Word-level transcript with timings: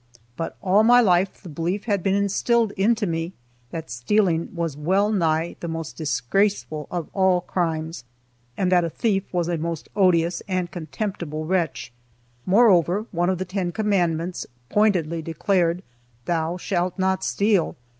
But 0.35 0.57
all 0.63 0.83
my 0.83 0.99
life 0.99 1.43
the 1.43 1.47
belief 1.47 1.83
had 1.83 2.01
been 2.01 2.15
instilled 2.15 2.71
into 2.71 3.05
me 3.05 3.33
that 3.69 3.91
stealing 3.91 4.49
was 4.51 4.75
well 4.75 5.11
nigh 5.11 5.57
the 5.59 5.67
most 5.67 5.95
disgraceful 5.95 6.87
of 6.89 7.07
all 7.13 7.41
crimes, 7.41 8.03
and 8.57 8.71
that 8.71 8.83
a 8.83 8.89
thief 8.89 9.31
was 9.31 9.47
a 9.47 9.59
most 9.59 9.89
odious 9.95 10.41
and 10.47 10.71
contemptible 10.71 11.45
wretch. 11.45 11.93
Moreover, 12.47 13.05
one 13.11 13.29
of 13.29 13.37
the 13.37 13.45
ten 13.45 13.71
commandments 13.71 14.47
"pintedly" 14.71 15.21
declared. 15.21 15.83
"Thou 16.25 16.57
shalt 16.57 16.97
not 16.97 17.23
steal." 17.23 17.75